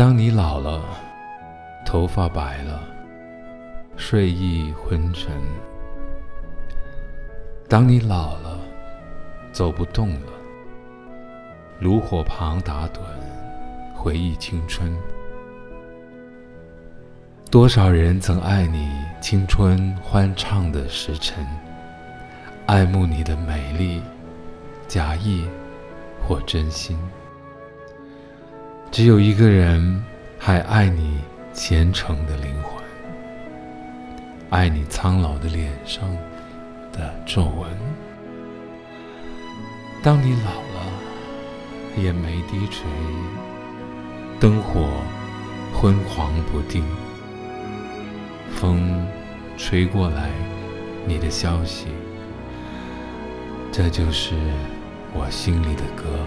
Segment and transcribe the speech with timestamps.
[0.00, 0.82] 当你老了，
[1.84, 2.80] 头发白了，
[3.98, 5.30] 睡意昏沉；
[7.68, 8.58] 当你老了，
[9.52, 10.32] 走不动了，
[11.80, 13.00] 炉火旁打盹，
[13.94, 14.90] 回忆青春。
[17.50, 18.90] 多少人曾爱你
[19.20, 21.46] 青春欢畅的时辰，
[22.64, 24.00] 爱慕你的美丽，
[24.88, 25.46] 假意
[26.26, 26.98] 或真心。
[28.90, 30.04] 只有一个人
[30.36, 31.20] 还爱你
[31.52, 32.82] 虔诚的灵魂，
[34.50, 36.10] 爱你苍老的脸上
[36.92, 37.70] 的皱纹。
[40.02, 40.92] 当你老了，
[42.02, 42.84] 眼眉低垂，
[44.40, 44.88] 灯火
[45.72, 46.84] 昏黄不定。
[48.56, 49.06] 风
[49.56, 50.30] 吹过来，
[51.06, 51.86] 你的消息，
[53.70, 54.34] 这就是
[55.14, 56.18] 我心里的歌。